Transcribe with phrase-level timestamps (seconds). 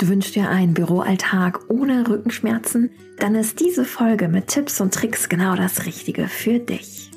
[0.00, 2.88] Du wünschst dir einen Büroalltag ohne Rückenschmerzen?
[3.18, 7.10] Dann ist diese Folge mit Tipps und Tricks genau das Richtige für dich.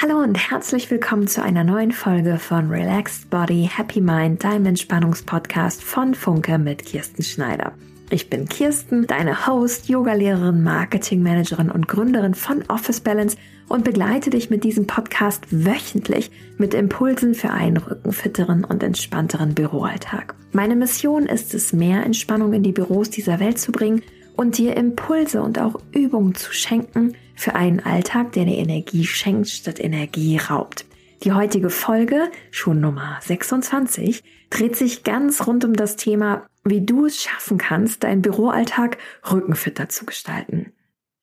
[0.00, 5.82] Hallo und herzlich willkommen zu einer neuen Folge von Relaxed Body, Happy Mind, deinem Entspannungspodcast
[5.82, 7.72] von Funke mit Kirsten Schneider.
[8.10, 13.36] Ich bin Kirsten, deine Host, Yogalehrerin, Marketingmanagerin und Gründerin von Office Balance
[13.68, 20.34] und begleite dich mit diesem Podcast wöchentlich mit Impulsen für einen rückenfitteren und entspannteren Büroalltag.
[20.52, 24.02] Meine Mission ist es, mehr Entspannung in die Büros dieser Welt zu bringen
[24.36, 29.50] und dir Impulse und auch Übungen zu schenken für einen Alltag, der dir Energie schenkt
[29.50, 30.86] statt Energie raubt.
[31.24, 37.06] Die heutige Folge, schon Nummer 26, dreht sich ganz rund um das Thema, wie du
[37.06, 38.98] es schaffen kannst, deinen Büroalltag
[39.30, 40.72] rückenfitter zu gestalten.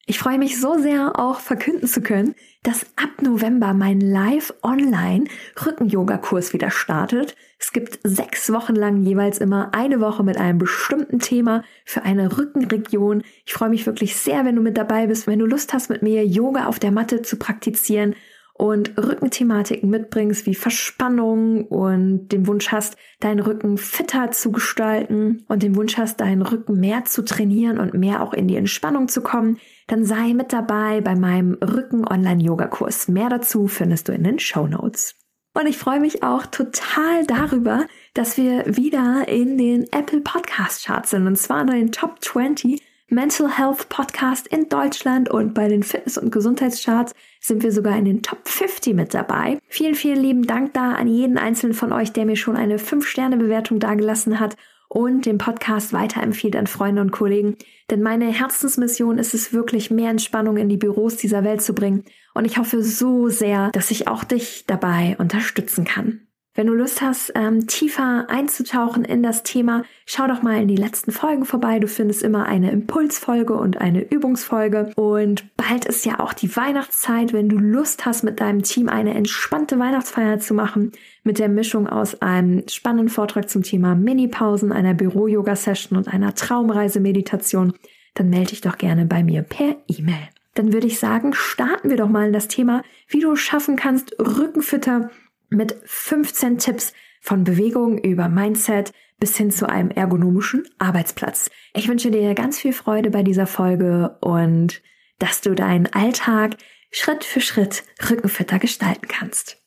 [0.07, 6.69] Ich freue mich so sehr, auch verkünden zu können, dass ab November mein Live-Online-Rücken-Yoga-Kurs wieder
[6.69, 7.35] startet.
[7.57, 12.37] Es gibt sechs Wochen lang jeweils immer eine Woche mit einem bestimmten Thema für eine
[12.37, 13.23] Rückenregion.
[13.45, 16.03] Ich freue mich wirklich sehr, wenn du mit dabei bist, wenn du Lust hast, mit
[16.03, 18.13] mir Yoga auf der Matte zu praktizieren
[18.57, 25.61] und Rückenthematiken mitbringst, wie Verspannung und den Wunsch hast, deinen Rücken fitter zu gestalten und
[25.61, 29.21] den Wunsch hast, deinen Rücken mehr zu trainieren und mehr auch in die Entspannung zu
[29.21, 33.09] kommen, dann sei mit dabei bei meinem Rücken-Online-Yoga-Kurs.
[33.09, 35.15] Mehr dazu findest du in den Show Notes.
[35.53, 41.09] Und ich freue mich auch total darüber, dass wir wieder in den Apple Podcast Charts
[41.09, 45.83] sind und zwar in den Top 20 Mental Health Podcast in Deutschland und bei den
[45.83, 49.59] Fitness- und Gesundheitscharts sind wir sogar in den Top 50 mit dabei.
[49.67, 53.79] Vielen, vielen lieben Dank da an jeden einzelnen von euch, der mir schon eine 5-Sterne-Bewertung
[53.79, 54.57] dagelassen hat
[54.89, 57.57] und den Podcast weiterempfiehlt an Freunde und Kollegen.
[57.91, 62.05] Denn meine Herzensmission ist es wirklich, mehr Entspannung in die Büros dieser Welt zu bringen.
[62.33, 66.24] Und ich hoffe so sehr, dass ich auch dich dabei unterstützen kann.
[66.57, 70.77] Wenn du Lust hast, ähm, tiefer einzutauchen in das Thema, schau doch mal in die
[70.77, 71.79] letzten Folgen vorbei.
[71.79, 74.93] Du findest immer eine Impulsfolge und eine Übungsfolge.
[74.95, 77.33] Und bald ist ja auch die Weihnachtszeit.
[77.33, 80.93] Wenn du Lust hast, mit deinem Team eine entspannte Weihnachtsfeier zu machen,
[81.25, 87.73] mit der Mischung aus einem spannenden Vortrag zum Thema Mini-Pausen, einer Büro-Yoga-Session und einer Traumreise-Meditation,
[88.13, 90.29] dann melde dich doch gerne bei mir per E-Mail.
[90.53, 94.15] Dann würde ich sagen, starten wir doch mal in das Thema, wie du schaffen kannst,
[94.19, 95.09] Rückenfitter
[95.49, 101.49] mit 15 Tipps von Bewegung über Mindset bis hin zu einem ergonomischen Arbeitsplatz.
[101.73, 104.81] Ich wünsche dir ganz viel Freude bei dieser Folge und
[105.19, 106.57] dass du deinen Alltag
[106.91, 109.61] Schritt für Schritt rückenfitter gestalten kannst.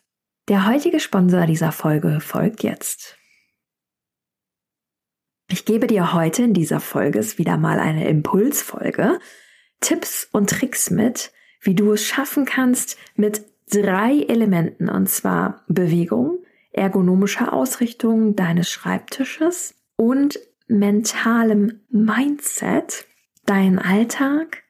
[0.49, 3.19] Der heutige Sponsor dieser Folge folgt jetzt.
[5.51, 9.19] Ich gebe dir heute in dieser Folge wieder mal eine Impulsfolge,
[9.81, 16.39] Tipps und Tricks mit, wie du es schaffen kannst, mit drei Elementen, und zwar Bewegung,
[16.73, 23.07] ergonomische Ausrichtung deines Schreibtisches und mentalem Mindset,
[23.47, 24.65] deinen Alltag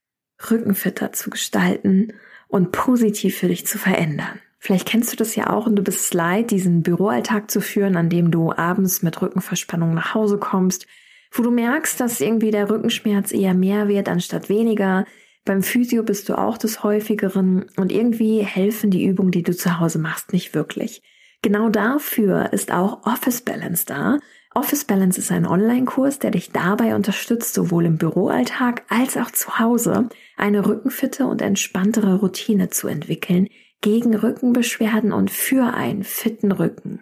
[0.50, 2.12] rückenfitter zu gestalten
[2.46, 4.40] und positiv für dich zu verändern.
[4.60, 7.96] Vielleicht kennst du das ja auch und du bist es leid, diesen Büroalltag zu führen,
[7.96, 10.86] an dem du abends mit Rückenverspannung nach Hause kommst,
[11.30, 15.04] wo du merkst, dass irgendwie der Rückenschmerz eher mehr wird anstatt weniger,
[15.48, 19.80] beim Physio bist du auch des häufigeren und irgendwie helfen die Übungen, die du zu
[19.80, 21.02] Hause machst, nicht wirklich.
[21.40, 24.18] Genau dafür ist auch Office Balance da.
[24.54, 29.58] Office Balance ist ein Online-Kurs, der dich dabei unterstützt, sowohl im Büroalltag als auch zu
[29.58, 33.48] Hause eine rückenfitte und entspanntere Routine zu entwickeln
[33.80, 37.00] gegen Rückenbeschwerden und für einen fitten Rücken.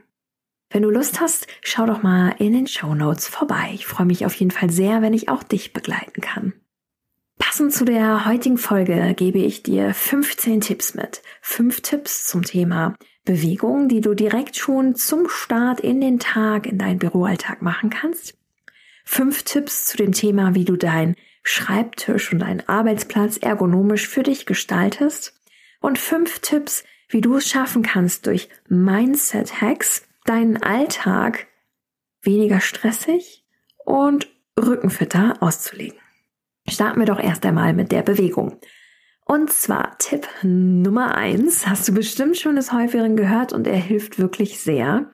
[0.71, 3.71] Wenn du Lust hast, schau doch mal in den Show Notes vorbei.
[3.75, 6.53] Ich freue mich auf jeden Fall sehr, wenn ich auch dich begleiten kann.
[7.39, 11.23] Passend zu der heutigen Folge gebe ich dir 15 Tipps mit.
[11.43, 16.79] Fünf Tipps zum Thema Bewegung, die du direkt schon zum Start in den Tag, in
[16.79, 18.39] deinen Büroalltag machen kannst.
[19.05, 24.47] Fünf Tipps zu dem Thema, wie du deinen Schreibtisch und deinen Arbeitsplatz ergonomisch für dich
[24.47, 25.41] gestaltest.
[25.81, 31.47] Und fünf Tipps, wie du es schaffen kannst, durch Mindset-Hacks deinen Alltag
[32.23, 33.45] weniger stressig
[33.85, 34.29] und
[34.59, 35.99] rückenfitter auszulegen.
[36.69, 38.59] Starten wir doch erst einmal mit der Bewegung.
[39.25, 44.19] Und zwar Tipp Nummer eins hast du bestimmt schon des Häufigeren gehört und er hilft
[44.19, 45.11] wirklich sehr.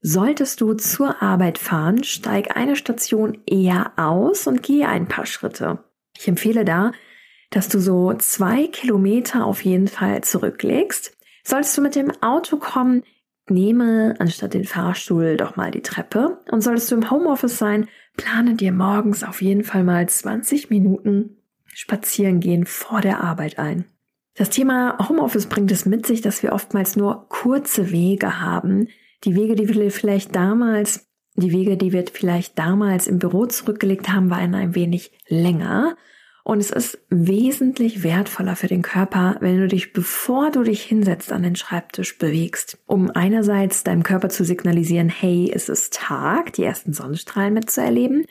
[0.00, 5.84] Solltest du zur Arbeit fahren, steig eine Station eher aus und gehe ein paar Schritte.
[6.16, 6.92] Ich empfehle da,
[7.50, 11.16] dass du so zwei Kilometer auf jeden Fall zurücklegst.
[11.44, 13.02] Solltest du mit dem Auto kommen,
[13.50, 16.40] nehme anstatt den Fahrstuhl doch mal die Treppe.
[16.50, 21.38] Und solltest du im Homeoffice sein, plane dir morgens auf jeden Fall mal 20 Minuten
[21.66, 23.84] spazieren gehen vor der Arbeit ein.
[24.34, 28.88] Das Thema Homeoffice bringt es mit sich, dass wir oftmals nur kurze Wege haben.
[29.24, 34.08] Die Wege, die wir vielleicht damals, die Wege, die wir vielleicht damals im Büro zurückgelegt
[34.08, 35.96] haben, waren ein wenig länger.
[36.48, 41.30] Und es ist wesentlich wertvoller für den Körper, wenn du dich, bevor du dich hinsetzt,
[41.30, 46.64] an den Schreibtisch bewegst, um einerseits deinem Körper zu signalisieren, hey, es ist Tag, die
[46.64, 48.24] ersten Sonnenstrahlen mitzuerleben,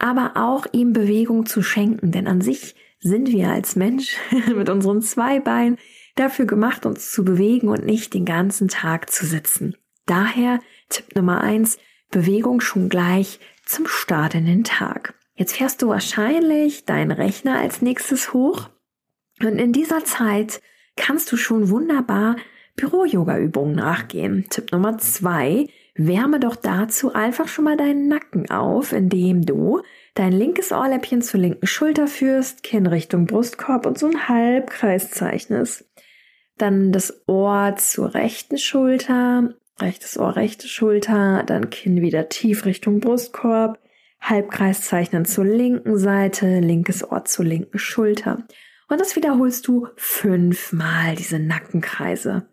[0.00, 4.16] aber auch ihm Bewegung zu schenken, denn an sich sind wir als Mensch
[4.56, 5.78] mit unseren zwei Beinen
[6.16, 9.76] dafür gemacht, uns zu bewegen und nicht den ganzen Tag zu sitzen.
[10.06, 10.58] Daher
[10.88, 11.78] Tipp Nummer eins,
[12.10, 15.14] Bewegung schon gleich zum Start in den Tag.
[15.40, 18.68] Jetzt fährst du wahrscheinlich deinen Rechner als nächstes hoch
[19.42, 20.60] und in dieser Zeit
[20.96, 22.36] kannst du schon wunderbar
[22.76, 24.44] Büro-Yoga-Übungen nachgehen.
[24.50, 29.80] Tipp Nummer zwei, wärme doch dazu einfach schon mal deinen Nacken auf, indem du
[30.14, 35.88] dein linkes Ohrläppchen zur linken Schulter führst, Kinn Richtung Brustkorb und so einen Halbkreis zeichnest.
[36.58, 43.00] Dann das Ohr zur rechten Schulter, rechtes Ohr, rechte Schulter, dann Kinn wieder tief Richtung
[43.00, 43.78] Brustkorb,
[44.20, 48.46] Halbkreis zeichnen zur linken Seite, linkes Ohr zur linken Schulter.
[48.88, 52.48] Und das wiederholst du fünfmal, diese Nackenkreise.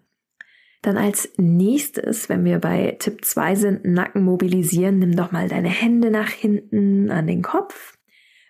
[0.81, 5.69] Dann als nächstes, wenn wir bei Tipp 2 sind, Nacken mobilisieren, nimm doch mal deine
[5.69, 7.97] Hände nach hinten an den Kopf,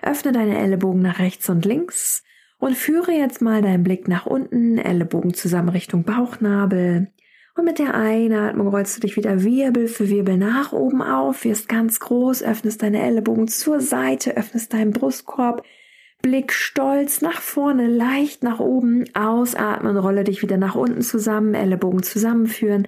[0.01, 2.23] öffne deine Ellenbogen nach rechts und links
[2.59, 7.11] und führe jetzt mal deinen Blick nach unten, Ellenbogen zusammen Richtung Bauchnabel,
[7.57, 11.67] und mit der Einatmung rollst du dich wieder Wirbel für Wirbel nach oben auf, wirst
[11.67, 15.63] ganz groß, öffnest deine Ellenbogen zur Seite, öffnest deinen Brustkorb,
[16.21, 22.03] Blick stolz nach vorne, leicht nach oben, ausatmen, rolle dich wieder nach unten zusammen, Ellenbogen
[22.03, 22.87] zusammenführen,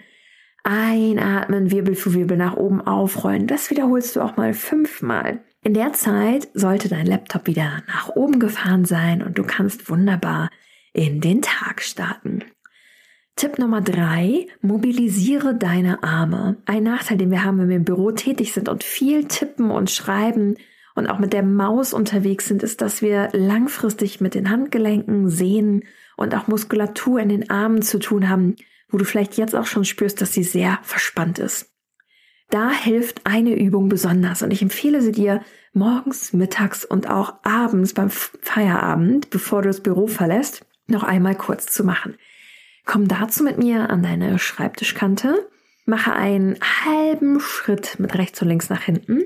[0.63, 3.47] einatmen, Wirbel für Wirbel nach oben aufrollen.
[3.47, 5.41] Das wiederholst du auch mal fünfmal.
[5.63, 10.49] In der Zeit sollte dein Laptop wieder nach oben gefahren sein und du kannst wunderbar
[10.93, 12.43] in den Tag starten.
[13.39, 16.57] Tipp Nummer drei, mobilisiere deine Arme.
[16.65, 19.89] Ein Nachteil, den wir haben, wenn wir im Büro tätig sind und viel tippen und
[19.89, 20.57] schreiben
[20.93, 25.85] und auch mit der Maus unterwegs sind, ist, dass wir langfristig mit den Handgelenken, Sehnen
[26.17, 28.57] und auch Muskulatur in den Armen zu tun haben,
[28.89, 31.71] wo du vielleicht jetzt auch schon spürst, dass sie sehr verspannt ist.
[32.49, 35.39] Da hilft eine Übung besonders und ich empfehle sie dir
[35.71, 41.67] morgens, mittags und auch abends beim Feierabend, bevor du das Büro verlässt, noch einmal kurz
[41.67, 42.17] zu machen.
[42.91, 45.47] Komm dazu mit mir an deine Schreibtischkante,
[45.85, 49.21] mache einen halben Schritt mit rechts und links nach hinten,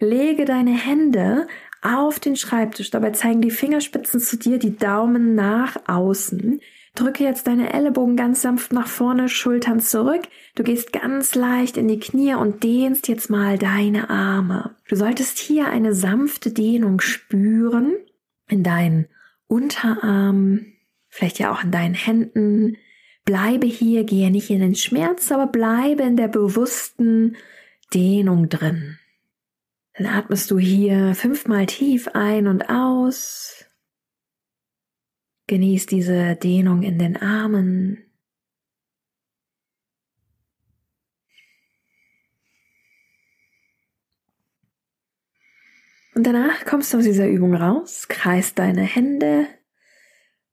[0.00, 1.46] lege deine Hände
[1.82, 6.62] auf den Schreibtisch, dabei zeigen die Fingerspitzen zu dir, die Daumen nach außen.
[6.94, 10.22] Drücke jetzt deine Ellenbogen ganz sanft nach vorne, Schultern zurück.
[10.54, 14.74] Du gehst ganz leicht in die Knie und dehnst jetzt mal deine Arme.
[14.88, 17.92] Du solltest hier eine sanfte Dehnung spüren
[18.48, 19.06] in deinen
[19.48, 20.64] Unterarm,
[21.08, 22.78] vielleicht ja auch in deinen Händen,
[23.26, 27.36] Bleibe hier, gehe nicht in den Schmerz, aber bleibe in der bewussten
[27.92, 29.00] Dehnung drin.
[29.94, 33.64] Dann atmest du hier fünfmal tief ein und aus.
[35.48, 37.98] Genieß diese Dehnung in den Armen.
[46.14, 49.48] Und danach kommst du aus dieser Übung raus, kreist deine Hände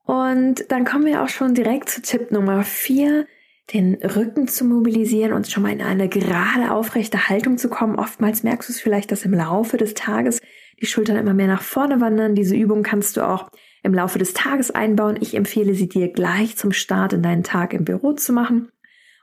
[0.05, 3.25] und dann kommen wir auch schon direkt zu Tipp Nummer vier,
[3.73, 7.97] den Rücken zu mobilisieren und schon mal in eine gerade aufrechte Haltung zu kommen.
[7.97, 10.41] Oftmals merkst du es vielleicht, dass im Laufe des Tages
[10.81, 12.35] die Schultern immer mehr nach vorne wandern.
[12.35, 13.49] Diese Übung kannst du auch
[13.81, 15.17] im Laufe des Tages einbauen.
[15.21, 18.69] Ich empfehle sie dir gleich zum Start in deinen Tag im Büro zu machen.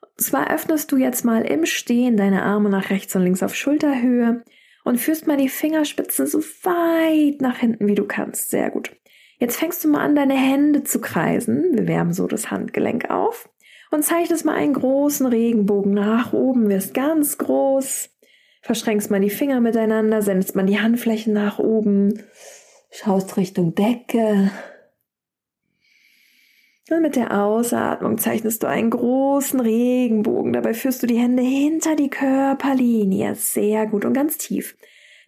[0.02, 3.54] Und zwar öffnest du jetzt mal im Stehen deine Arme nach rechts und links auf
[3.54, 4.42] Schulterhöhe
[4.84, 8.50] und führst mal die Fingerspitzen so weit nach hinten, wie du kannst.
[8.50, 8.99] Sehr gut.
[9.40, 11.70] Jetzt fängst du mal an, deine Hände zu kreisen.
[11.72, 13.48] Wir wärmen so das Handgelenk auf
[13.90, 18.10] und zeichnest mal einen großen Regenbogen nach oben, wirst ganz groß,
[18.60, 22.22] verschränkst mal die Finger miteinander, sendest mal die Handflächen nach oben,
[22.90, 24.50] schaust Richtung Decke.
[26.90, 30.52] Und mit der Ausatmung zeichnest du einen großen Regenbogen.
[30.52, 33.36] Dabei führst du die Hände hinter die Körperlinie.
[33.36, 34.76] Sehr gut und ganz tief.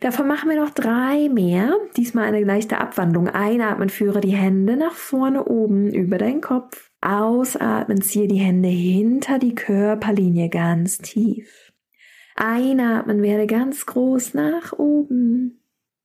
[0.02, 1.76] Davon machen wir noch drei mehr.
[1.96, 3.28] Diesmal eine leichte Abwandlung.
[3.28, 6.90] Einatmen, führe die Hände nach vorne oben über deinen Kopf.
[7.00, 11.72] Ausatmen, ziehe die Hände hinter die Körperlinie ganz tief.
[12.34, 15.62] Einatmen, werde ganz groß nach oben.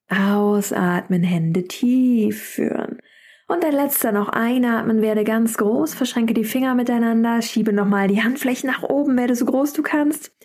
[0.10, 3.00] Ausatmen, Hände tief führen.
[3.48, 8.22] Und ein letzter noch einatmen, werde ganz groß, verschränke die Finger miteinander, schiebe nochmal die
[8.22, 10.37] Handflächen nach oben, werde so groß du kannst.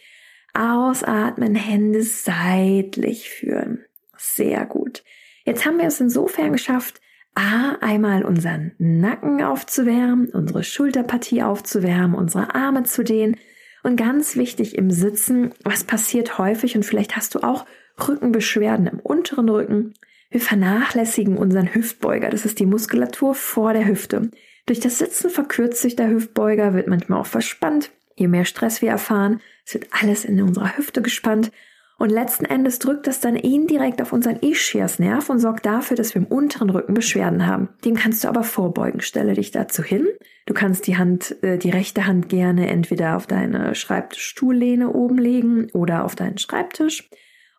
[0.54, 3.84] Ausatmen, Hände seitlich führen.
[4.16, 5.02] Sehr gut.
[5.44, 7.00] Jetzt haben wir es insofern geschafft,
[7.34, 13.36] A, einmal unseren Nacken aufzuwärmen, unsere Schulterpartie aufzuwärmen, unsere Arme zu dehnen.
[13.82, 17.66] Und ganz wichtig im Sitzen, was passiert häufig und vielleicht hast du auch
[18.06, 19.94] Rückenbeschwerden im unteren Rücken.
[20.30, 22.30] Wir vernachlässigen unseren Hüftbeuger.
[22.30, 24.30] Das ist die Muskulatur vor der Hüfte.
[24.66, 27.90] Durch das Sitzen verkürzt sich der Hüftbeuger, wird manchmal auch verspannt.
[28.16, 31.52] Je mehr Stress wir erfahren, es wird alles in unserer Hüfte gespannt.
[31.98, 36.22] Und letzten Endes drückt das dann indirekt auf unseren Ischiasnerv und sorgt dafür, dass wir
[36.22, 37.68] im unteren Rücken Beschwerden haben.
[37.84, 39.00] Dem kannst du aber vorbeugen.
[39.00, 40.08] Stelle dich dazu hin.
[40.46, 45.70] Du kannst die Hand, äh, die rechte Hand gerne entweder auf deine Schreibtischstuhllehne oben legen
[45.74, 47.08] oder auf deinen Schreibtisch.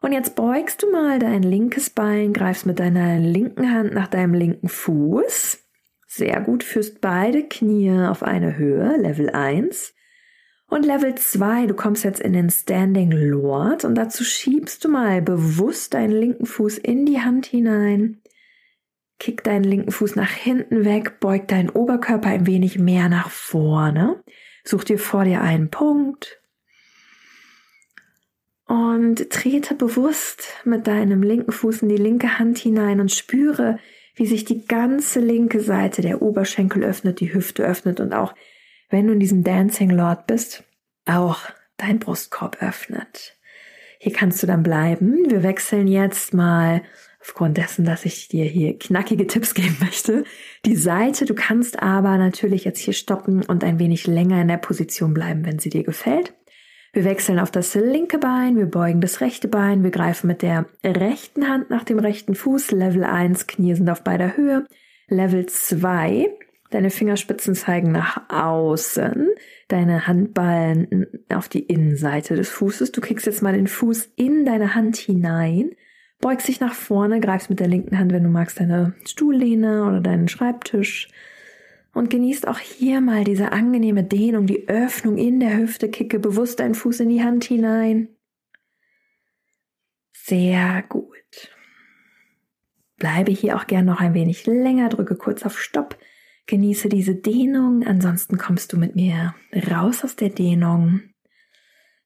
[0.02, 4.34] Und jetzt beugst du mal dein linkes Bein, greifst mit deiner linken Hand nach deinem
[4.34, 5.60] linken Fuß.
[6.08, 9.94] Sehr gut, führst beide Knie auf eine Höhe, Level 1.
[10.74, 15.22] Und Level 2, du kommst jetzt in den Standing Lord und dazu schiebst du mal
[15.22, 18.24] bewusst deinen linken Fuß in die Hand hinein.
[19.20, 24.24] Kick deinen linken Fuß nach hinten weg, beug deinen Oberkörper ein wenig mehr nach vorne.
[24.64, 26.42] Such dir vor dir einen Punkt.
[28.66, 33.78] Und trete bewusst mit deinem linken Fuß in die linke Hand hinein und spüre,
[34.16, 38.34] wie sich die ganze linke Seite der Oberschenkel öffnet, die Hüfte öffnet und auch
[38.94, 40.64] wenn du in diesem Dancing Lord bist,
[41.08, 41.40] auch
[41.78, 43.36] dein Brustkorb öffnet.
[43.98, 45.18] Hier kannst du dann bleiben.
[45.32, 46.84] Wir wechseln jetzt mal
[47.20, 50.26] aufgrund dessen, dass ich dir hier knackige Tipps geben möchte.
[50.64, 54.58] Die Seite, du kannst aber natürlich jetzt hier stoppen und ein wenig länger in der
[54.58, 56.36] Position bleiben, wenn sie dir gefällt.
[56.94, 60.68] Wir wechseln auf das linke Bein, wir beugen das rechte Bein, wir greifen mit der
[60.84, 62.70] rechten Hand nach dem rechten Fuß.
[62.70, 64.68] Level 1, Knie sind auf beider Höhe.
[65.08, 66.30] Level 2,
[66.74, 69.28] Deine Fingerspitzen zeigen nach außen,
[69.68, 72.92] deine Handballen auf die Innenseite des Fußes.
[72.92, 75.76] Du kriegst jetzt mal den Fuß in deine Hand hinein,
[76.20, 80.02] beugst dich nach vorne, greifst mit der linken Hand, wenn du magst, deine Stuhllehne oder
[80.02, 81.10] deinen Schreibtisch
[81.94, 86.60] und genießt auch hier mal diese angenehme Dehnung, die Öffnung in der Hüfte, kicke bewusst
[86.60, 88.08] deinen Fuß in die Hand hinein.
[90.12, 91.06] Sehr gut.
[92.98, 96.00] Bleibe hier auch gern noch ein wenig länger, drücke kurz auf Stopp
[96.46, 99.34] Genieße diese Dehnung, ansonsten kommst du mit mir
[99.72, 101.02] raus aus der Dehnung.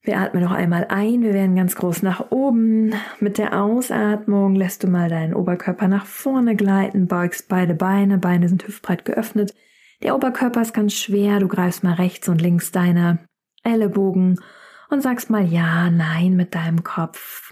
[0.02, 2.94] Wir atmen noch einmal ein, wir werden ganz groß nach oben.
[3.20, 8.48] Mit der Ausatmung lässt du mal deinen Oberkörper nach vorne gleiten, beugst beide Beine, Beine
[8.48, 9.54] sind hüftbreit geöffnet.
[10.02, 13.18] Der Oberkörper ist ganz schwer, du greifst mal rechts und links deine
[13.64, 14.40] Ellenbogen
[14.88, 17.47] und sagst mal ja, nein mit deinem Kopf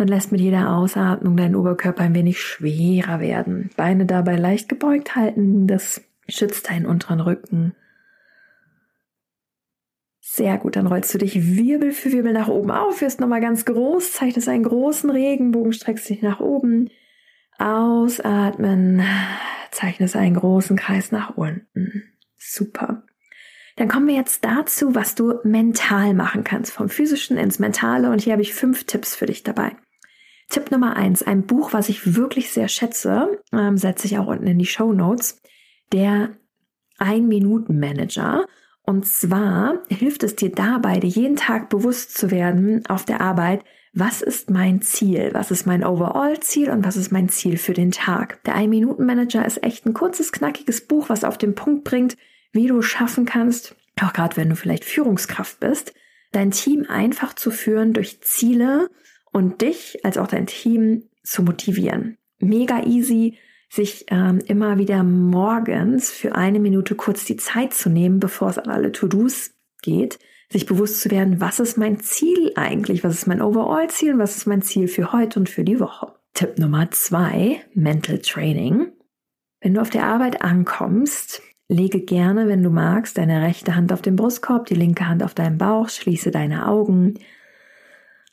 [0.00, 3.70] und lässt mit jeder Ausatmung deinen Oberkörper ein wenig schwerer werden.
[3.76, 7.74] Beine dabei leicht gebeugt halten, das schützt deinen unteren Rücken.
[10.20, 13.64] Sehr gut, dann rollst du dich Wirbel für Wirbel nach oben auf, wirst nochmal ganz
[13.64, 16.88] groß, zeichnest einen großen Regenbogen, streckst dich nach oben,
[17.58, 19.02] ausatmen,
[19.70, 22.04] zeichnest einen großen Kreis nach unten.
[22.36, 23.02] Super.
[23.76, 28.10] Dann kommen wir jetzt dazu, was du mental machen kannst, vom physischen ins mentale.
[28.10, 29.74] Und hier habe ich fünf Tipps für dich dabei.
[30.50, 34.46] Tipp Nummer eins, ein Buch, was ich wirklich sehr schätze, ähm, setze ich auch unten
[34.46, 35.40] in die Show Notes,
[35.92, 36.32] der
[36.98, 38.46] Ein-Minuten-Manager.
[38.82, 43.64] Und zwar hilft es dir dabei, dir jeden Tag bewusst zu werden auf der Arbeit,
[43.92, 47.90] was ist mein Ziel, was ist mein Overall-Ziel und was ist mein Ziel für den
[47.90, 48.42] Tag.
[48.44, 52.16] Der Ein-Minuten-Manager ist echt ein kurzes, knackiges Buch, was auf den Punkt bringt,
[52.52, 55.94] wie du schaffen kannst, auch gerade wenn du vielleicht Führungskraft bist,
[56.32, 58.90] dein Team einfach zu führen durch Ziele,
[59.32, 62.16] und dich als auch dein Team zu motivieren.
[62.38, 68.18] Mega easy, sich ähm, immer wieder morgens für eine Minute kurz die Zeit zu nehmen,
[68.18, 70.18] bevor es an alle To-Dos geht,
[70.50, 74.36] sich bewusst zu werden, was ist mein Ziel eigentlich, was ist mein Overall-Ziel und was
[74.36, 76.12] ist mein Ziel für heute und für die Woche.
[76.34, 78.88] Tipp Nummer zwei, Mental Training.
[79.60, 84.02] Wenn du auf der Arbeit ankommst, lege gerne, wenn du magst, deine rechte Hand auf
[84.02, 87.14] den Brustkorb, die linke Hand auf deinen Bauch, schließe deine Augen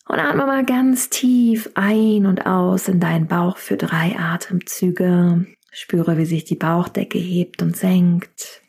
[0.08, 5.46] und atme mal ganz tief ein und aus in deinen Bauch für drei Atemzüge.
[5.72, 8.62] Spüre, wie sich die Bauchdecke hebt und senkt.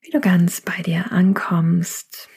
[0.00, 2.28] Wie du ganz bei dir ankommst.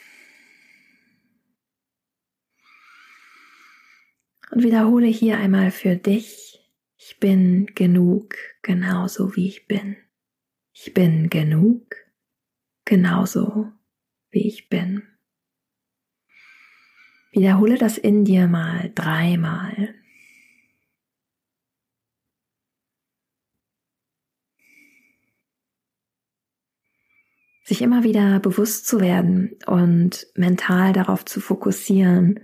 [4.50, 9.96] Und wiederhole hier einmal für dich, ich bin genug, genauso wie ich bin.
[10.72, 11.96] Ich bin genug,
[12.84, 13.72] genauso
[14.30, 15.11] wie ich bin.
[17.32, 19.94] Wiederhole das in dir mal dreimal.
[27.64, 32.40] Sich immer wieder bewusst zu werden und mental darauf zu fokussieren,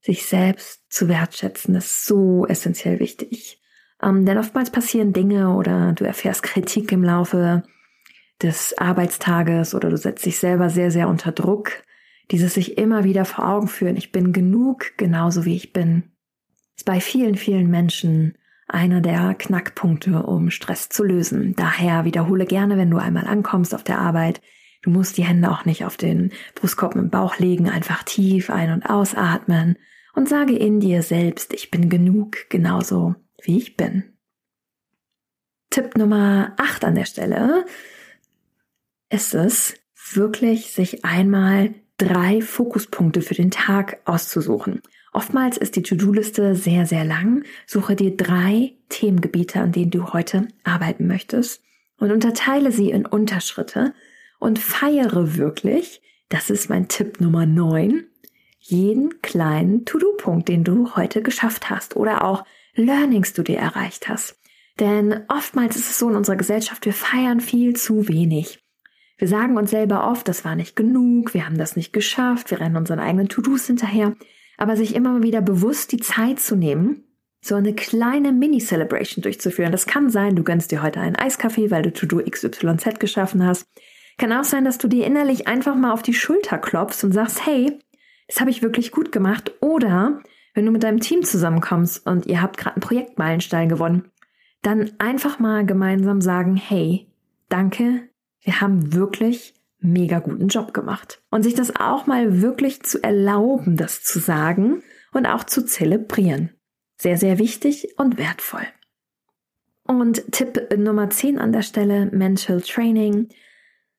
[0.00, 3.60] sich selbst zu wertschätzen, ist so essentiell wichtig.
[4.02, 7.64] Ähm, denn oftmals passieren Dinge oder du erfährst Kritik im Laufe
[8.40, 11.82] des Arbeitstages oder du setzt dich selber sehr, sehr unter Druck.
[12.30, 16.10] Dieses sich immer wieder vor Augen führen, ich bin genug, genauso wie ich bin,
[16.76, 18.36] ist bei vielen, vielen Menschen
[18.68, 21.54] einer der Knackpunkte, um Stress zu lösen.
[21.56, 24.40] Daher wiederhole gerne, wenn du einmal ankommst auf der Arbeit,
[24.82, 28.72] du musst die Hände auch nicht auf den Brustkorb im Bauch legen, einfach tief ein-
[28.72, 29.76] und ausatmen
[30.14, 34.16] und sage in dir selbst, ich bin genug, genauso wie ich bin.
[35.70, 37.66] Tipp Nummer 8 an der Stelle
[39.10, 39.74] ist es,
[40.12, 44.82] wirklich sich einmal drei Fokuspunkte für den Tag auszusuchen.
[45.12, 47.44] Oftmals ist die To-Do-Liste sehr, sehr lang.
[47.66, 51.62] Suche dir drei Themengebiete, an denen du heute arbeiten möchtest
[51.98, 53.94] und unterteile sie in Unterschritte
[54.38, 58.04] und feiere wirklich, das ist mein Tipp Nummer 9,
[58.58, 64.38] jeden kleinen To-Do-Punkt, den du heute geschafft hast oder auch Learnings du dir erreicht hast.
[64.78, 68.65] Denn oftmals ist es so in unserer Gesellschaft, wir feiern viel zu wenig.
[69.18, 72.60] Wir sagen uns selber oft, das war nicht genug, wir haben das nicht geschafft, wir
[72.60, 74.14] rennen unseren eigenen To-Dos hinterher.
[74.58, 77.04] Aber sich immer wieder bewusst die Zeit zu nehmen,
[77.40, 79.72] so eine kleine Mini-Celebration durchzuführen.
[79.72, 83.66] Das kann sein, du gönnst dir heute einen Eiskaffee, weil du To-Do XYZ geschaffen hast.
[84.18, 87.46] Kann auch sein, dass du dir innerlich einfach mal auf die Schulter klopfst und sagst,
[87.46, 87.78] hey,
[88.28, 89.52] das habe ich wirklich gut gemacht.
[89.60, 90.20] Oder
[90.54, 94.10] wenn du mit deinem Team zusammenkommst und ihr habt gerade einen Projektmeilenstein gewonnen,
[94.62, 97.06] dann einfach mal gemeinsam sagen, hey,
[97.48, 98.08] danke,
[98.46, 101.20] wir haben wirklich mega guten Job gemacht.
[101.30, 106.50] Und sich das auch mal wirklich zu erlauben, das zu sagen und auch zu zelebrieren.
[106.96, 108.66] Sehr, sehr wichtig und wertvoll.
[109.82, 113.28] Und Tipp Nummer 10 an der Stelle, Mental Training.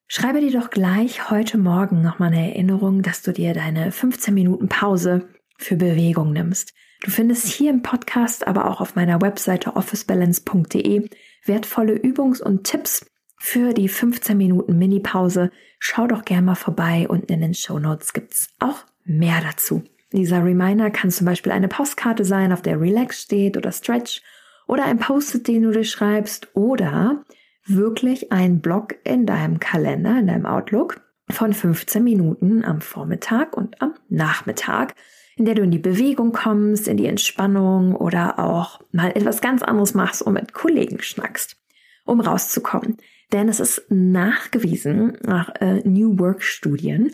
[0.08, 4.70] Schreibe dir doch gleich heute Morgen nochmal eine Erinnerung, dass du dir deine 15 Minuten
[4.70, 5.28] Pause
[5.58, 6.74] für Bewegung nimmst.
[7.04, 11.10] Du findest hier im Podcast, aber auch auf meiner Webseite officebalance.de
[11.46, 13.06] wertvolle Übungs- und Tipps
[13.38, 15.52] für die 15 Minuten Mini-Pause.
[15.80, 17.08] Schau doch gerne mal vorbei.
[17.08, 19.84] Unten in den Show Notes gibt's auch mehr dazu.
[20.12, 24.22] Dieser Reminder kann zum Beispiel eine Postkarte sein, auf der Relax steht oder Stretch
[24.68, 27.24] oder ein Post-it, den du dir schreibst oder
[27.66, 33.82] wirklich ein Block in deinem Kalender, in deinem Outlook von 15 Minuten am Vormittag und
[33.82, 34.96] am Nachmittag,
[35.36, 39.62] in der du in die Bewegung kommst, in die Entspannung oder auch mal etwas ganz
[39.62, 41.58] anderes machst und mit Kollegen schnackst,
[42.06, 42.98] um rauszukommen.
[43.34, 47.12] Denn es ist nachgewiesen nach äh, New Work Studien,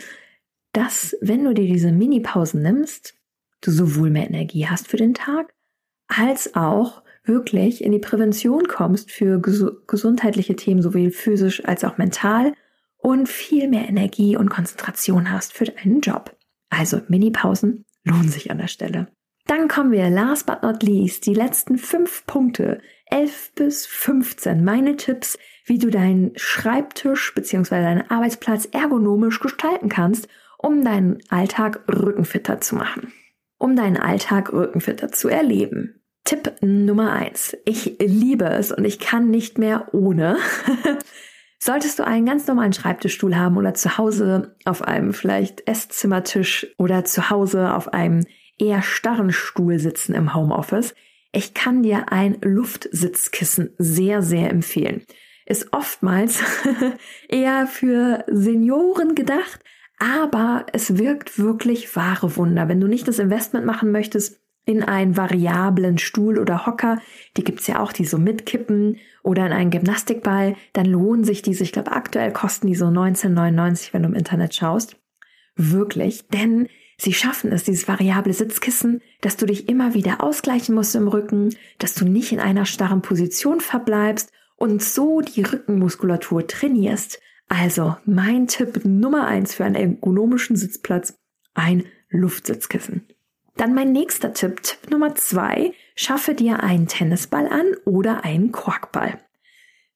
[0.73, 3.15] dass wenn du dir diese Mini-Pausen nimmst,
[3.62, 5.54] du sowohl mehr Energie hast für den Tag,
[6.08, 11.97] als auch wirklich in die Prävention kommst für ges gesundheitliche Themen, sowohl physisch als auch
[11.97, 12.54] mental
[12.97, 16.36] und viel mehr Energie und Konzentration hast für deinen Job.
[16.69, 19.08] Also Mini-Pausen lohnen sich an der Stelle.
[19.45, 24.95] Dann kommen wir, last but not least, die letzten fünf Punkte, 11 bis 15, meine
[24.95, 27.82] Tipps, wie du deinen Schreibtisch bzw.
[27.82, 33.13] deinen Arbeitsplatz ergonomisch gestalten kannst, um deinen Alltag rückenfitter zu machen.
[33.58, 36.02] Um deinen Alltag rückenfitter zu erleben.
[36.26, 40.38] Tipp Nummer eins: Ich liebe es und ich kann nicht mehr ohne.
[41.60, 47.06] Solltest du einen ganz normalen Schreibtischstuhl haben oder zu Hause auf einem vielleicht Esszimmertisch oder
[47.06, 48.26] zu Hause auf einem
[48.58, 50.93] eher starren Stuhl sitzen im Homeoffice,
[51.32, 55.04] ich kann dir ein Luftsitzkissen sehr, sehr empfehlen.
[55.45, 56.41] Ist oftmals
[57.27, 59.60] eher für Senioren gedacht,
[59.99, 62.67] aber es wirkt wirklich wahre Wunder.
[62.67, 66.99] Wenn du nicht das Investment machen möchtest, in einen variablen Stuhl oder Hocker,
[67.36, 71.63] die gibt's ja auch, die so mitkippen, oder in einen Gymnastikball, dann lohnen sich diese.
[71.63, 74.97] Ich glaube, aktuell kosten die so 19,99, wenn du im Internet schaust.
[75.56, 80.95] Wirklich, denn sie schaffen es, dieses variable Sitzkissen, dass du dich immer wieder ausgleichen musst
[80.95, 84.32] im Rücken, dass du nicht in einer starren Position verbleibst
[84.63, 87.19] und so die Rückenmuskulatur trainierst.
[87.49, 91.19] Also mein Tipp Nummer eins für einen ergonomischen Sitzplatz,
[91.54, 93.06] ein Luftsitzkissen.
[93.58, 99.19] Dann mein nächster Tipp, Tipp Nummer zwei, schaffe dir einen Tennisball an oder einen Korkball.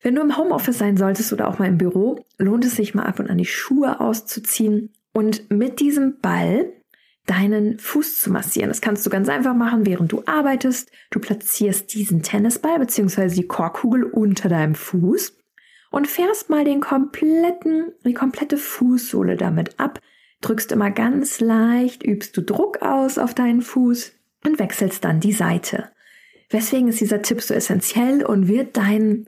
[0.02, 3.06] Wenn du im Homeoffice sein solltest oder auch mal im Büro, lohnt es sich mal
[3.06, 6.74] ab und an die Schuhe auszuziehen und mit diesem Ball
[7.28, 8.70] deinen Fuß zu massieren.
[8.70, 10.92] Das kannst du ganz einfach machen, während du arbeitest.
[11.12, 13.28] Du platzierst diesen Tennisball bzw.
[13.36, 15.38] die Korkkugel unter deinem Fuß
[15.92, 20.00] und fährst mal den kompletten, die komplette Fußsohle damit ab,
[20.42, 24.14] drückst immer ganz leicht, übst du Druck aus auf deinen Fuß
[24.46, 25.92] und wechselst dann die Seite.
[26.50, 29.28] Weswegen ist dieser Tipp so essentiell und wird deinen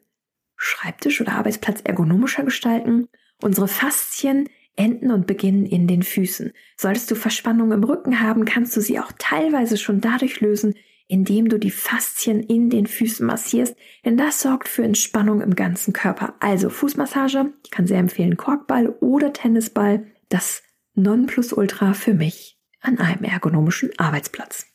[0.55, 3.09] Schreibtisch oder Arbeitsplatz ergonomischer gestalten?
[3.41, 6.51] Unsere Faszien enden und beginnen in den Füßen.
[6.77, 10.73] Solltest du Verspannung im Rücken haben, kannst du sie auch teilweise schon dadurch lösen,
[11.07, 15.91] indem du die Faszien in den Füßen massierst, denn das sorgt für Entspannung im ganzen
[15.91, 16.35] Körper.
[16.39, 20.61] Also Fußmassage, ich kann sehr empfehlen Korkball oder Tennisball, das
[20.93, 24.67] Nonplusultra für mich an einem ergonomischen Arbeitsplatz.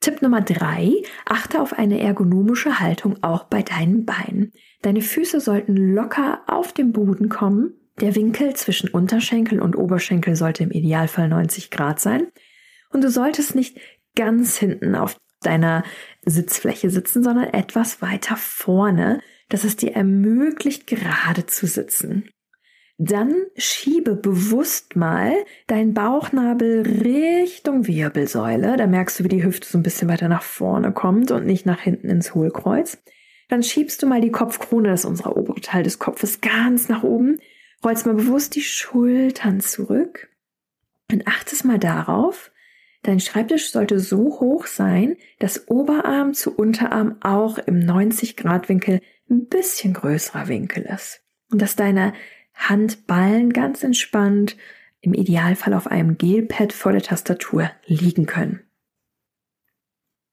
[0.00, 0.92] Tipp Nummer drei,
[1.24, 4.52] achte auf eine ergonomische Haltung auch bei deinen Beinen.
[4.82, 7.74] Deine Füße sollten locker auf dem Boden kommen.
[8.00, 12.28] Der Winkel zwischen Unterschenkel und Oberschenkel sollte im Idealfall 90 Grad sein.
[12.90, 13.78] Und du solltest nicht
[14.14, 15.84] ganz hinten auf deiner
[16.24, 22.28] Sitzfläche sitzen, sondern etwas weiter vorne, dass es dir ermöglicht, gerade zu sitzen.
[22.98, 25.32] Dann schiebe bewusst mal
[25.66, 28.76] deinen Bauchnabel Richtung Wirbelsäule.
[28.76, 31.66] Da merkst du, wie die Hüfte so ein bisschen weiter nach vorne kommt und nicht
[31.66, 33.02] nach hinten ins Hohlkreuz.
[33.48, 37.02] Dann schiebst du mal die Kopfkrone, das ist unser obere Teil des Kopfes, ganz nach
[37.02, 37.38] oben.
[37.84, 40.28] Rollst mal bewusst die Schultern zurück
[41.10, 42.52] und achtest mal darauf,
[43.02, 49.00] Dein Schreibtisch sollte so hoch sein, dass Oberarm zu Unterarm auch im 90 Grad Winkel
[49.28, 51.20] ein bisschen größerer Winkel ist.
[51.50, 52.12] Und dass deine
[52.54, 54.56] Handballen ganz entspannt
[55.00, 58.60] im Idealfall auf einem Gelpad vor der Tastatur liegen können.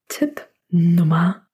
[0.07, 1.47] Tipp Nummer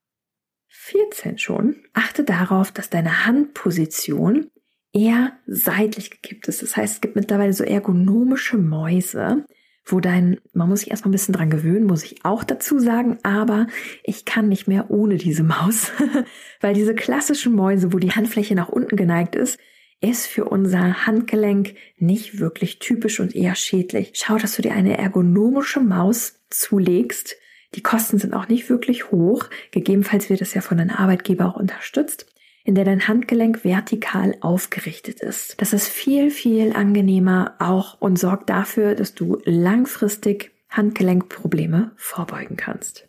[0.67, 1.77] 14 schon.
[1.93, 4.51] Achte darauf, dass deine Handposition
[4.95, 6.61] eher seitlich gekippt ist.
[6.63, 9.45] Das heißt, es gibt mittlerweile so ergonomische Mäuse,
[9.85, 13.19] wo dein, man muss sich erstmal ein bisschen dran gewöhnen, muss ich auch dazu sagen,
[13.21, 13.67] aber
[14.03, 15.91] ich kann nicht mehr ohne diese Maus,
[16.61, 19.59] weil diese klassischen Mäuse, wo die Handfläche nach unten geneigt ist,
[20.01, 24.13] ist für unser Handgelenk nicht wirklich typisch und eher schädlich.
[24.15, 27.35] Schau, dass du dir eine ergonomische Maus zulegst.
[27.75, 29.45] Die Kosten sind auch nicht wirklich hoch.
[29.71, 32.27] Gegebenenfalls wird es ja von deinem Arbeitgeber auch unterstützt
[32.65, 35.61] in der dein Handgelenk vertikal aufgerichtet ist.
[35.61, 43.07] Das ist viel, viel angenehmer auch und sorgt dafür, dass du langfristig Handgelenkprobleme vorbeugen kannst.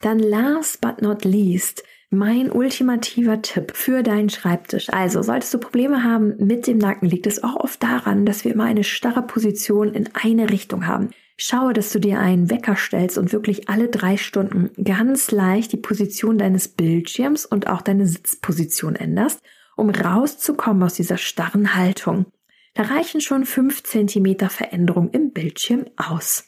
[0.00, 4.88] Dann last but not least mein ultimativer Tipp für deinen Schreibtisch.
[4.90, 8.52] Also, solltest du Probleme haben mit dem Nacken, liegt es auch oft daran, dass wir
[8.52, 11.10] immer eine starre Position in eine Richtung haben.
[11.40, 15.76] Schaue, dass du dir einen Wecker stellst und wirklich alle drei Stunden ganz leicht die
[15.76, 19.40] Position deines Bildschirms und auch deine Sitzposition änderst,
[19.76, 22.26] um rauszukommen aus dieser starren Haltung.
[22.74, 26.44] Da reichen schon fünf Zentimeter Veränderung im Bildschirm aus.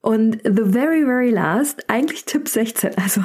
[0.00, 2.98] Und the very, very last, eigentlich Tipp 16.
[2.98, 3.20] Also,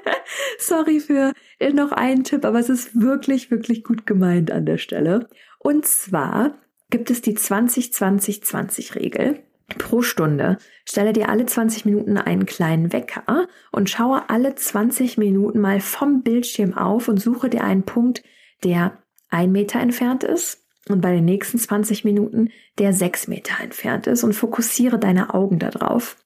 [0.58, 1.34] sorry für
[1.74, 5.28] noch einen Tipp, aber es ist wirklich, wirklich gut gemeint an der Stelle.
[5.58, 6.56] Und zwar
[6.88, 9.42] gibt es die 20-20-20-Regel.
[9.78, 15.60] Pro Stunde stelle dir alle 20 Minuten einen kleinen Wecker und schaue alle 20 Minuten
[15.60, 18.22] mal vom Bildschirm auf und suche dir einen Punkt,
[18.62, 18.98] der
[19.28, 24.22] ein Meter entfernt ist und bei den nächsten 20 Minuten der sechs Meter entfernt ist
[24.22, 26.16] und fokussiere deine Augen darauf.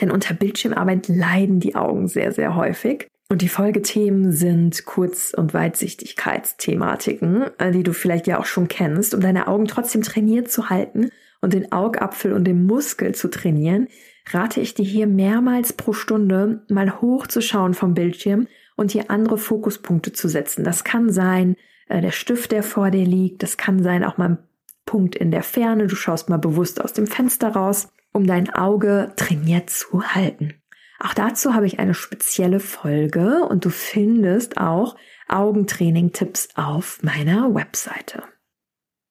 [0.00, 3.08] Denn unter Bildschirmarbeit leiden die Augen sehr, sehr häufig.
[3.28, 9.14] Und die Folgethemen sind Kurz- und Weitsichtigkeitsthematiken, äh, die du vielleicht ja auch schon kennst,
[9.14, 13.88] um deine Augen trotzdem trainiert zu halten und den Augapfel und den Muskel zu trainieren,
[14.30, 20.12] rate ich dir hier mehrmals pro Stunde mal hochzuschauen vom Bildschirm und hier andere Fokuspunkte
[20.12, 20.64] zu setzen.
[20.64, 21.56] Das kann sein
[21.88, 23.42] äh, der Stift, der vor dir liegt.
[23.42, 24.38] Das kann sein auch mal ein
[24.86, 25.86] Punkt in der Ferne.
[25.86, 30.54] Du schaust mal bewusst aus dem Fenster raus, um dein Auge trainiert zu halten.
[31.00, 34.96] Auch dazu habe ich eine spezielle Folge und du findest auch
[35.28, 38.22] Augentraining-Tipps auf meiner Webseite.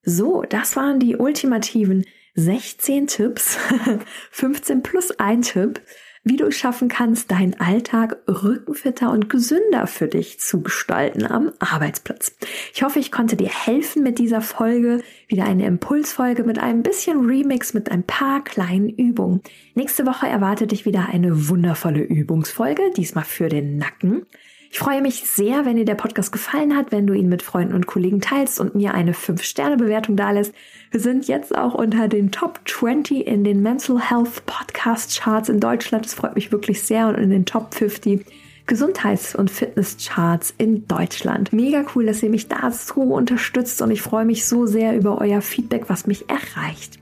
[0.04, 3.56] So, das waren die ultimativen 16 Tipps,
[4.30, 5.80] 15 plus ein Tipp,
[6.24, 11.52] wie du es schaffen kannst, deinen Alltag rückenfitter und gesünder für dich zu gestalten am
[11.58, 12.34] Arbeitsplatz.
[12.72, 15.02] Ich hoffe, ich konnte dir helfen mit dieser Folge.
[15.28, 19.42] Wieder eine Impulsfolge mit einem bisschen Remix mit ein paar kleinen Übungen.
[19.74, 24.26] Nächste Woche erwartet dich wieder eine wundervolle Übungsfolge, diesmal für den Nacken.
[24.74, 27.74] Ich freue mich sehr, wenn dir der Podcast gefallen hat, wenn du ihn mit Freunden
[27.74, 30.52] und Kollegen teilst und mir eine 5-Sterne-Bewertung dalässt.
[30.90, 35.60] Wir sind jetzt auch unter den Top 20 in den Mental Health Podcast Charts in
[35.60, 36.04] Deutschland.
[36.04, 38.26] Das freut mich wirklich sehr und in den Top 50
[38.66, 41.52] Gesundheits- und Fitnesscharts in Deutschland.
[41.52, 45.20] Mega cool, dass ihr mich da so unterstützt und ich freue mich so sehr über
[45.20, 46.98] euer Feedback, was mich erreicht.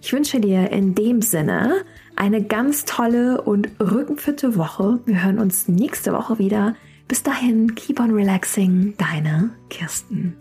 [0.00, 1.84] Ich wünsche dir in dem Sinne
[2.16, 5.00] eine ganz tolle und rückenfitte Woche.
[5.04, 6.74] Wir hören uns nächste Woche wieder.
[7.12, 10.34] Bis dahin, keep on relaxing, deine Kirsten.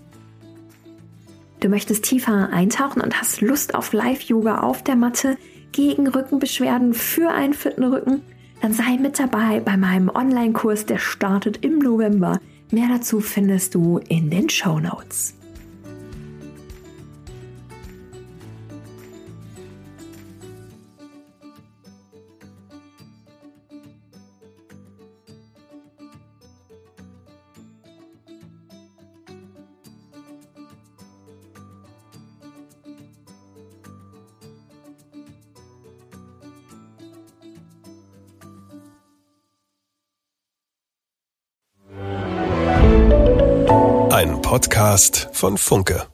[1.59, 5.37] Du möchtest tiefer eintauchen und hast Lust auf Live-Yoga auf der Matte
[5.73, 8.21] gegen Rückenbeschwerden für einen fitten Rücken?
[8.61, 12.39] Dann sei mit dabei bei meinem Online-Kurs, der startet im November.
[12.71, 15.33] Mehr dazu findest du in den Show Notes.
[44.91, 46.05] Podcast von Funke.